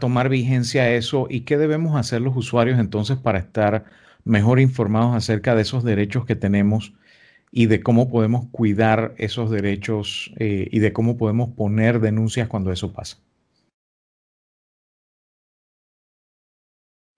[0.00, 3.84] tomar vigencia eso y qué debemos hacer los usuarios entonces para estar
[4.24, 6.92] mejor informados acerca de esos derechos que tenemos
[7.52, 12.72] y de cómo podemos cuidar esos derechos eh, y de cómo podemos poner denuncias cuando
[12.72, 13.18] eso pasa?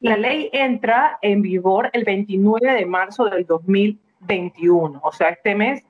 [0.00, 5.82] La ley entra en vigor el 29 de marzo del 2021, o sea, este mes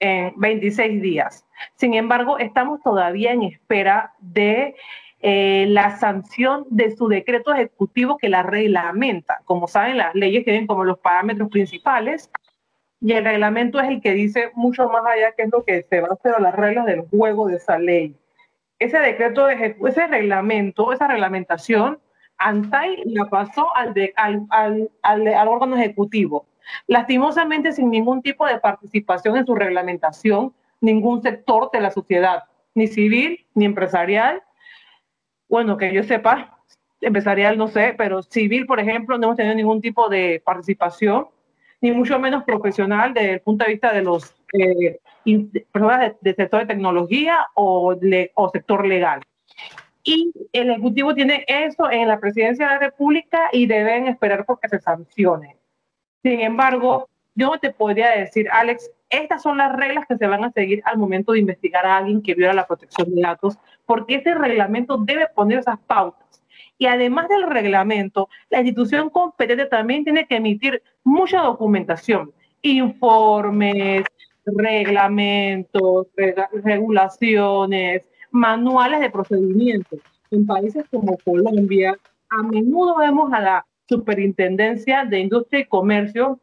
[0.00, 1.46] en 26 días.
[1.76, 4.74] Sin embargo, estamos todavía en espera de
[5.20, 9.40] eh, la sanción de su decreto ejecutivo que la reglamenta.
[9.44, 12.30] Como saben, las leyes tienen como los parámetros principales
[13.00, 16.00] y el reglamento es el que dice mucho más allá qué es lo que se
[16.00, 18.14] va a hacer a las reglas del juego de esa ley.
[18.78, 21.98] Ese decreto, ese reglamento, esa reglamentación,
[22.38, 26.46] ANTAI la pasó al, al, al órgano ejecutivo
[26.86, 32.86] lastimosamente sin ningún tipo de participación en su reglamentación, ningún sector de la sociedad, ni
[32.86, 34.42] civil ni empresarial.
[35.48, 36.58] Bueno, que yo sepa,
[37.00, 41.28] empresarial no sé, pero civil, por ejemplo, no hemos tenido ningún tipo de participación,
[41.80, 44.98] ni mucho menos profesional desde el punto de vista de los eh,
[45.72, 47.94] personas del sector de tecnología o,
[48.34, 49.20] o sector legal.
[50.02, 54.68] Y el Ejecutivo tiene eso en la Presidencia de la República y deben esperar porque
[54.68, 55.56] se sancione.
[56.26, 60.42] Sin embargo, yo no te podría decir, Alex, estas son las reglas que se van
[60.42, 64.16] a seguir al momento de investigar a alguien que viola la protección de datos, porque
[64.16, 66.42] ese reglamento debe poner esas pautas.
[66.78, 74.02] Y además del reglamento, la institución competente también tiene que emitir mucha documentación, informes,
[74.44, 76.08] reglamentos,
[76.64, 80.00] regulaciones, manuales de procedimientos.
[80.32, 81.96] En países como Colombia,
[82.30, 86.40] a menudo vemos a la Superintendencia de Industria y Comercio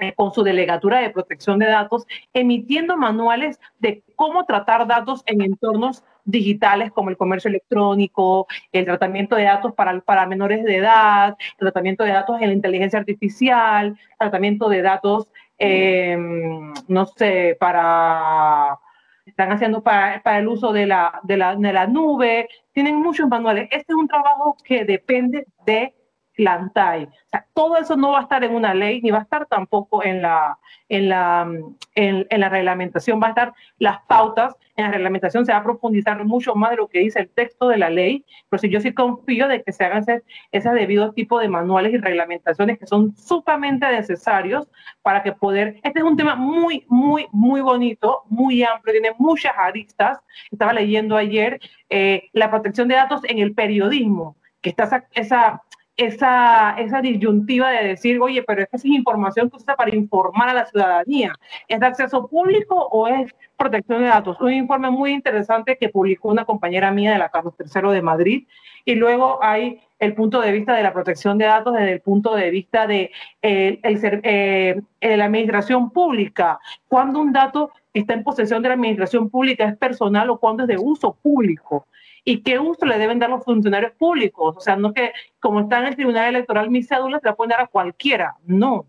[0.00, 5.40] eh, con su delegatura de protección de datos, emitiendo manuales de cómo tratar datos en
[5.40, 11.36] entornos digitales como el comercio electrónico, el tratamiento de datos para, para menores de edad,
[11.58, 15.28] tratamiento de datos en la inteligencia artificial, tratamiento de datos,
[15.58, 18.78] em, no sé, para
[19.26, 23.28] están haciendo para, para el uso de la, de, la, de la nube, tienen muchos
[23.28, 23.68] manuales.
[23.70, 25.94] Este es un trabajo que depende de
[26.36, 27.04] Plantay.
[27.04, 29.46] O sea, todo eso no va a estar en una ley, ni va a estar
[29.46, 31.48] tampoco en la, en la,
[31.94, 34.56] en, la reglamentación, va a estar las pautas.
[34.76, 37.68] En la reglamentación se va a profundizar mucho más de lo que dice el texto
[37.68, 41.12] de la ley, pero si yo sí confío de que se hagan ese, ese debido
[41.12, 44.68] tipo de manuales y reglamentaciones que son sumamente necesarios
[45.02, 45.76] para que poder...
[45.84, 50.18] Este es un tema muy, muy, muy bonito, muy amplio, tiene muchas aristas.
[50.50, 55.62] Estaba leyendo ayer eh, la protección de datos en el periodismo que está esa, esa,
[55.96, 60.48] esa, esa disyuntiva de decir, oye, pero es que es información que usa para informar
[60.48, 61.32] a la ciudadanía.
[61.68, 64.40] ¿Es de acceso público o es protección de datos?
[64.40, 68.46] Un informe muy interesante que publicó una compañera mía de la Carlos III de Madrid.
[68.84, 72.34] Y luego hay el punto de vista de la protección de datos desde el punto
[72.34, 76.58] de vista de eh, el, eh, la administración pública.
[76.88, 80.68] Cuando un dato está en posesión de la administración pública es personal o cuando es
[80.68, 81.86] de uso público
[82.24, 84.56] y qué uso le deben dar los funcionarios públicos.
[84.56, 87.50] O sea, no que como está en el Tribunal Electoral mi cédula se la pueden
[87.50, 88.86] dar a cualquiera, no,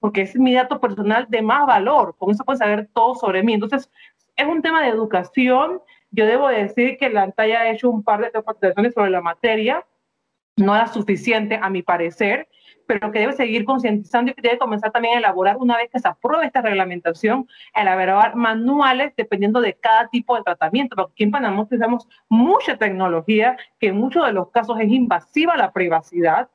[0.00, 3.54] porque es mi dato personal de más valor, con eso pueden saber todo sobre mí.
[3.54, 3.90] Entonces,
[4.36, 5.82] es un tema de educación.
[6.10, 9.84] Yo debo decir que la ANTAI ha hecho un par de capacitaciones sobre la materia,
[10.56, 12.48] no era suficiente a mi parecer,
[12.88, 15.98] pero que debe seguir concientizando y que debe comenzar también a elaborar, una vez que
[15.98, 21.24] se apruebe esta reglamentación, a elaborar manuales dependiendo de cada tipo de tratamiento, porque aquí
[21.24, 25.72] en Panamá utilizamos mucha tecnología que en muchos de los casos es invasiva a la
[25.72, 26.48] privacidad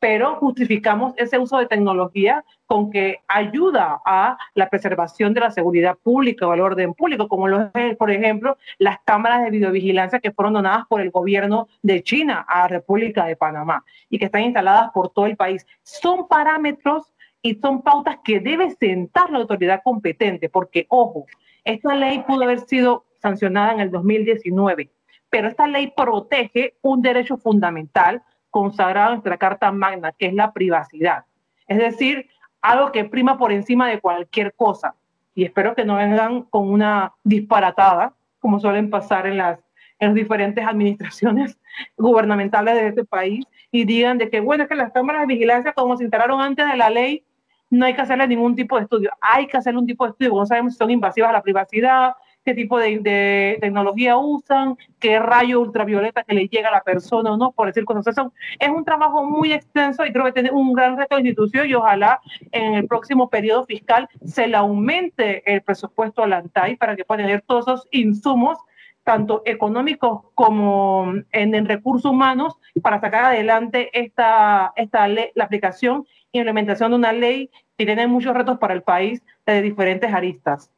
[0.00, 5.96] pero justificamos ese uso de tecnología con que ayuda a la preservación de la seguridad
[5.96, 10.32] pública o el orden público, como lo es, por ejemplo, las cámaras de videovigilancia que
[10.32, 14.42] fueron donadas por el gobierno de China a la República de Panamá y que están
[14.42, 15.66] instaladas por todo el país.
[15.82, 21.26] Son parámetros y son pautas que debe sentar la autoridad competente, porque, ojo,
[21.64, 24.90] esta ley pudo haber sido sancionada en el 2019,
[25.30, 28.22] pero esta ley protege un derecho fundamental
[28.58, 31.24] consagrado en nuestra Carta Magna, que es la privacidad.
[31.68, 32.28] Es decir,
[32.60, 34.96] algo que prima por encima de cualquier cosa.
[35.32, 39.60] Y espero que no vengan con una disparatada, como suelen pasar en las,
[40.00, 41.56] en las diferentes administraciones
[41.96, 45.72] gubernamentales de este país, y digan de que, bueno, es que las cámaras de vigilancia,
[45.72, 47.24] como se instalaron antes de la ley,
[47.70, 49.12] no hay que hacerle ningún tipo de estudio.
[49.20, 52.14] Hay que hacerle un tipo de estudio, no sabemos si son invasivas a la privacidad,
[52.48, 57.36] qué tipo de, tecnología usan, qué rayo ultravioleta que le llega a la persona o
[57.36, 58.16] no, por decir cosas.
[58.58, 61.74] Es un trabajo muy extenso y creo que tiene un gran reto de institución y
[61.74, 66.96] ojalá en el próximo periodo fiscal se le aumente el presupuesto a la ANTAI para
[66.96, 68.56] que puedan tener todos esos insumos
[69.04, 76.38] tanto económicos como en, recursos humanos, para sacar adelante esta, esta ley, la aplicación e
[76.38, 80.70] implementación de una ley que tiene muchos retos para el país de diferentes aristas.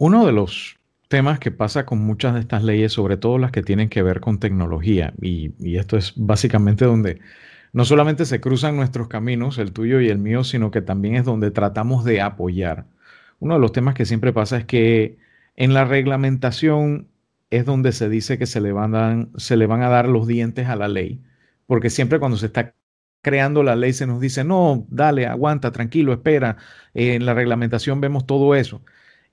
[0.00, 3.62] Uno de los temas que pasa con muchas de estas leyes, sobre todo las que
[3.62, 7.20] tienen que ver con tecnología, y, esto es básicamente donde
[7.74, 11.26] no solamente se cruzan nuestros caminos, el tuyo y el mío, sino que también es
[11.26, 12.86] donde tratamos de apoyar.
[13.40, 15.18] Uno de los temas que siempre pasa es que
[15.56, 17.08] en la reglamentación
[17.50, 21.22] es donde se dice que se le van a, dar los dientes a la ley,
[21.66, 22.74] porque siempre cuando se está
[23.20, 26.56] creando la ley se nos dice, no, dale, aguanta, tranquilo, espera,
[26.94, 28.82] en la reglamentación vemos todo eso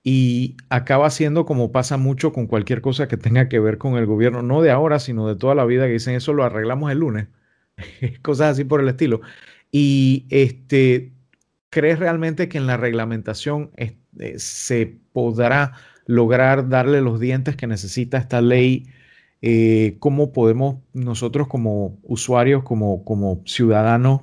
[0.04, 4.06] y acaba siendo como pasa mucho con cualquier cosa que tenga que ver con el
[4.06, 7.00] gobierno, no de ahora, sino de toda la vida, que dicen eso lo arreglamos el
[7.00, 7.28] lunes,
[8.22, 9.22] cosas así por el estilo.
[9.72, 11.14] Y este,
[11.70, 13.98] ¿crees realmente que en la reglamentación eh,
[14.38, 15.74] se podrá
[16.06, 18.88] lograr darle los dientes que necesita esta ley?
[19.42, 24.22] Eh, ¿Cómo podemos nosotros como usuarios, como, como ciudadanos,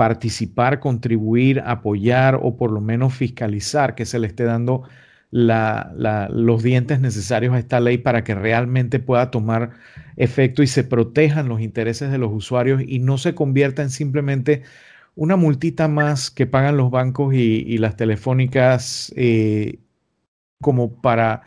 [0.00, 4.84] participar, contribuir, apoyar o por lo menos fiscalizar que se le esté dando
[5.30, 9.72] los dientes necesarios a esta ley para que realmente pueda tomar
[10.16, 14.62] efecto y se protejan los intereses de los usuarios y no se convierta en simplemente
[15.16, 19.80] una multita más que pagan los bancos y, las telefónicas eh,
[20.62, 21.42] como para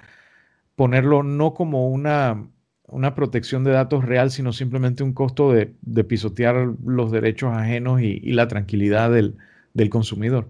[0.76, 2.48] ponerlo no como una,
[2.94, 8.32] una protección de datos real, sino simplemente un costo de, pisotear los derechos ajenos y,
[8.32, 10.48] la tranquilidad del consumidor.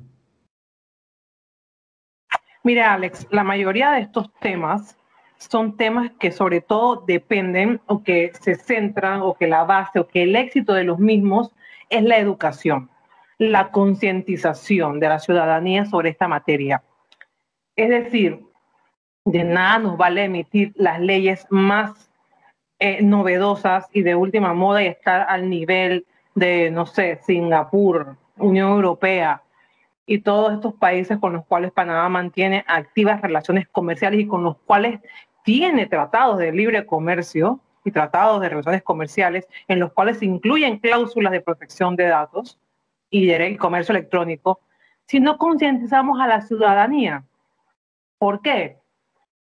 [2.64, 4.96] Mira, Alex, la mayoría de estos temas
[5.38, 10.08] son temas que sobre todo dependen o que se centran o que la base o
[10.08, 11.52] que el éxito de los mismos
[11.90, 12.90] es la educación,
[13.38, 16.84] la concientización de la ciudadanía sobre esta materia.
[17.76, 18.46] Es decir,
[19.26, 22.10] de nada nos vale emitir las leyes más
[22.86, 26.06] eh, novedosas y de última moda y estar al nivel
[26.36, 29.42] de, no sé, Singapur, Unión Europea,
[30.06, 34.58] y todos estos países con los cuales Panamá mantiene activas relaciones comerciales y con los
[34.66, 35.00] cuales
[35.46, 40.80] tiene tratados de libre comercio y tratados de relaciones comerciales en los cuales se incluyen
[40.80, 42.60] cláusulas de protección de datos
[43.10, 44.60] y de comercio electrónico,
[45.06, 47.24] si no concientizamos a la ciudadanía.
[48.18, 48.83] ¿Por qué?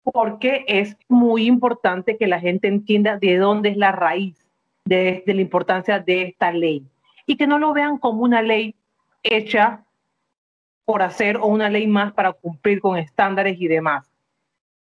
[0.02, 4.48] Porque es muy importante que la gente entienda de dónde es la raíz
[4.84, 6.84] de, de la importancia de esta ley
[7.26, 8.74] y que no lo vean como una ley
[9.22, 9.84] hecha
[10.84, 14.10] por hacer o una ley más para cumplir con estándares y demás.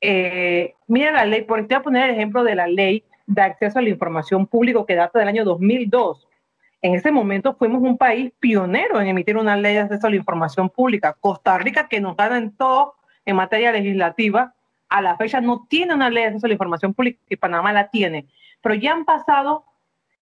[0.01, 3.79] Eh, mira la ley, por voy a poner el ejemplo de la ley de acceso
[3.79, 6.27] a la información pública que data del año 2002.
[6.81, 10.17] En ese momento fuimos un país pionero en emitir una ley de acceso a la
[10.17, 11.15] información pública.
[11.17, 12.95] Costa Rica, que nos gana en todo
[13.25, 14.52] en materia legislativa,
[14.93, 17.73] a la fecha no tiene una ley de acceso a la información pública y Panamá
[17.73, 18.27] la tiene.
[18.61, 19.65] Pero ya han pasado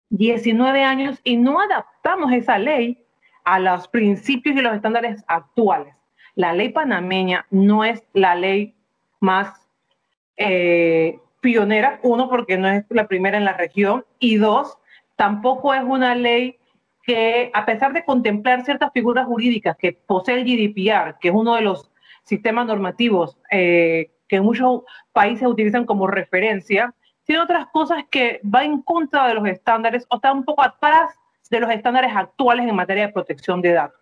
[0.09, 2.99] 19 años y no adaptamos esa ley
[3.45, 5.95] a los principios y los estándares actuales.
[6.35, 8.75] La ley panameña no es la ley
[9.21, 9.69] más
[10.37, 14.79] eh, pionera, uno, porque no es la primera en la región, y dos,
[15.15, 16.59] tampoco es una ley
[17.05, 21.55] que, a pesar de contemplar ciertas figuras jurídicas que posee el GDPR, que es uno
[21.55, 21.89] de los
[22.25, 28.83] sistemas normativos eh, que muchos países utilizan como referencia, tiene otras cosas que va en
[28.83, 31.11] contra de los estándares o está un poco atrás
[31.51, 34.01] de los estándares actuales en materia de protección de datos.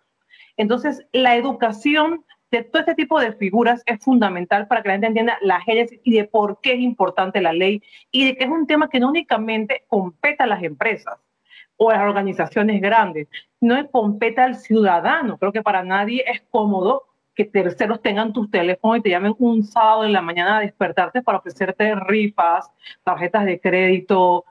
[0.57, 5.07] Entonces, la educación de todo este tipo de figuras es fundamental para que la gente
[5.07, 8.49] entienda la génesis y de por qué es importante la ley y de que es
[8.49, 11.17] un tema que no únicamente compete a las empresas
[11.77, 13.27] o a las organizaciones grandes,
[13.59, 15.37] no compete al ciudadano.
[15.37, 17.03] Creo que para nadie es cómodo
[17.35, 21.21] que terceros tengan tus teléfonos y te llamen un sábado en la mañana a despertarte
[21.21, 22.71] para ofrecerte rifas,
[23.03, 24.45] tarjetas de crédito,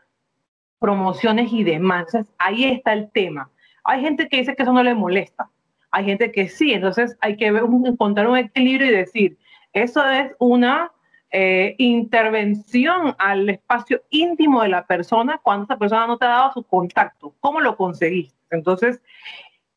[0.78, 2.06] promociones y demás.
[2.38, 3.50] ahí está el tema.
[3.84, 5.50] Hay gente que dice que eso no le molesta,
[5.90, 9.38] hay gente que sí, entonces hay que encontrar un equilibrio y decir,
[9.72, 10.90] eso es una
[11.30, 16.52] eh, intervención al espacio íntimo de la persona cuando esa persona no te ha dado
[16.52, 17.34] su contacto.
[17.40, 18.36] ¿Cómo lo conseguiste?
[18.50, 19.00] Entonces,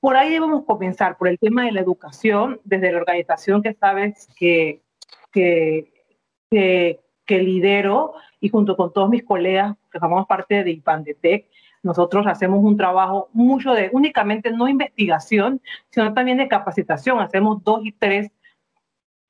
[0.07, 4.29] por ahí debemos comenzar, por el tema de la educación, desde la organización que sabes
[4.37, 4.81] que,
[5.33, 5.91] que,
[6.49, 11.49] que, que lidero y junto con todos mis colegas que formamos parte de IPANDETEC,
[11.83, 17.19] nosotros hacemos un trabajo mucho de únicamente no investigación, sino también de capacitación.
[17.19, 18.27] Hacemos dos y tres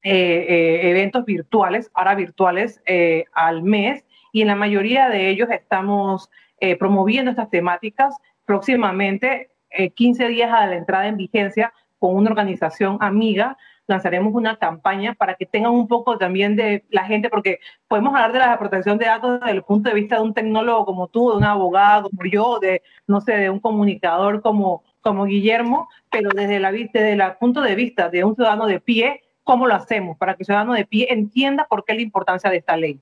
[0.04, 5.50] eh, eh, eventos virtuales, ahora virtuales eh, al mes, y en la mayoría de ellos
[5.50, 6.30] estamos
[6.78, 8.16] promoviendo estas temáticas.
[8.46, 9.57] Próximamente,
[9.96, 13.58] 15 días a la entrada en vigencia, con una organización amiga
[13.88, 18.34] lanzaremos una campaña para que tengan un poco también de la gente, porque podemos hablar
[18.34, 21.32] de la protección de datos desde el punto de vista de un tecnólogo como tú,
[21.32, 26.30] de un abogado como yo, de, no sé, de un comunicador como, como Guillermo, pero
[26.36, 30.18] desde, la, desde el punto de vista de un ciudadano de pie, ¿cómo lo hacemos?
[30.18, 33.00] Para que el ciudadano de pie entienda por qué la importancia de esta ley.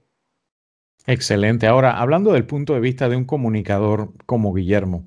[1.07, 1.68] Excelente.
[1.68, 5.03] Ahora, hablando del punto de vista de un comunicador como Guillermo,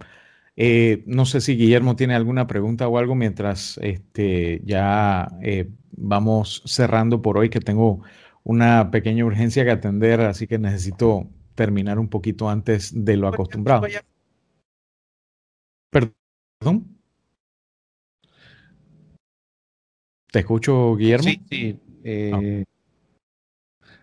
[0.61, 6.65] eh, no sé si Guillermo tiene alguna pregunta o algo mientras este, ya eh, vamos
[6.67, 8.03] cerrando por hoy, que tengo
[8.43, 13.87] una pequeña urgencia que atender, así que necesito terminar un poquito antes de lo acostumbrado.
[15.91, 16.99] Perdón.
[20.33, 21.23] ¿Te escucho, Guillermo?
[21.23, 21.79] Sí, sí.
[22.03, 22.65] Eh,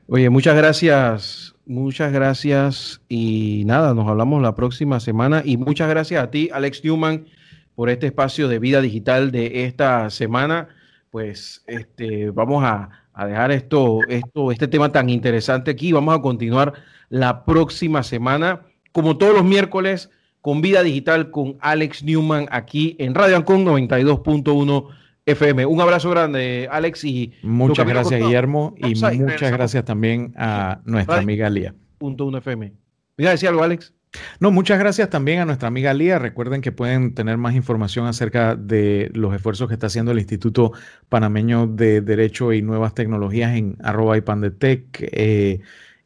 [0.07, 6.23] oye, muchas gracias, Muchas gracias y nada, nos hablamos la próxima semana y muchas gracias
[6.23, 7.25] a ti, Alex Newman,
[7.73, 10.67] por este espacio de vida digital de esta semana.
[11.09, 12.91] Pues este, vamos a,
[13.25, 15.91] dejar esto, esto, este tema tan interesante aquí.
[15.91, 16.73] Vamos a continuar
[17.09, 23.15] la próxima semana, como todos los miércoles, con vida digital con Alex Newman aquí en
[23.15, 24.87] Radio Ancon 92.1
[25.25, 25.65] FM.
[25.65, 27.03] Un abrazo grande, Alex.
[27.03, 28.75] Y muchas gracias, Guillermo.
[28.77, 31.73] Y muchas gracias también a nuestra amiga Lía.
[31.97, 32.73] Punto uno FM.
[33.17, 33.93] ¿Me decir algo, Alex?
[34.39, 36.19] No, muchas gracias también a nuestra amiga Lía.
[36.19, 40.71] Recuerden que pueden tener más información acerca de los esfuerzos que está haciendo el Instituto
[41.09, 45.59] Panameño de Derecho y Nuevas Tecnologías en arroba ipandetec eh,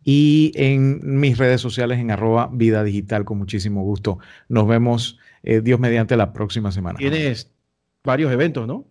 [0.04, 4.20] y en mis redes sociales en arroba vida digital con muchísimo gusto.
[4.48, 6.98] Nos vemos, eh, Dios mediante, la próxima semana.
[6.98, 7.52] Tienes
[8.04, 8.88] varios eventos, ¿no?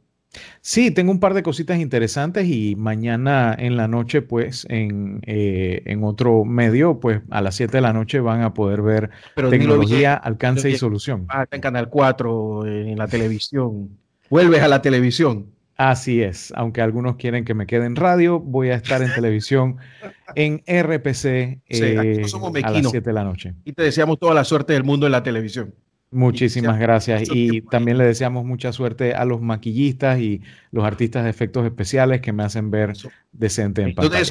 [0.61, 5.83] Sí, tengo un par de cositas interesantes y mañana en la noche, pues en, eh,
[5.87, 10.15] en otro medio, pues a las 7 de la noche van a poder ver tecnología,
[10.15, 11.27] alcance y solución.
[11.29, 13.91] Ah, en Canal 4, en la televisión.
[14.29, 15.47] Vuelves a la televisión.
[15.77, 19.77] Así es, aunque algunos quieren que me quede en radio, voy a estar en televisión
[20.35, 22.25] en RPC eh,
[22.65, 23.55] a las 7 de la noche.
[23.65, 25.73] Y te deseamos toda la suerte del mundo en la televisión.
[26.11, 27.29] Muchísimas gracias.
[27.33, 30.41] Y también le deseamos mucha suerte a los maquillistas y
[30.71, 32.95] los artistas de efectos especiales que me hacen ver
[33.33, 34.25] decente en pantalla.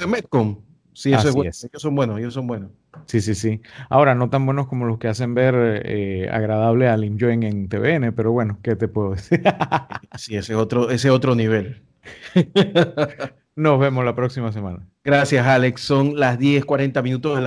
[0.97, 1.51] Sí, eso es bueno.
[1.51, 2.71] Ellos son buenos, ellos son buenos.
[3.05, 3.61] Sí, sí, sí.
[3.87, 7.69] Ahora, no tan buenos como los que hacen ver eh, agradable a Lim Joen en
[7.69, 9.43] TVN, pero bueno, ¿qué te puedo decir?
[10.17, 11.83] sí, ese otro, ese otro nivel.
[13.55, 14.87] Nos vemos la próxima semana.
[15.03, 15.81] Gracias, Alex.
[15.81, 17.45] Son las 10:40 minutos de la